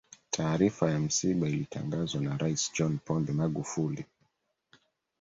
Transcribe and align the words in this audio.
taarifa 0.31 0.91
ya 0.91 0.99
msiba 0.99 1.47
ilitangazwa 1.49 2.21
na 2.21 2.37
rais 2.37 2.71
john 2.73 2.99
pombe 3.05 3.33
magufuli 3.33 4.05